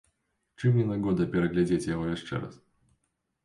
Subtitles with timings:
[0.61, 2.61] Чым не нагода пераглядзець яго яшчэ раз?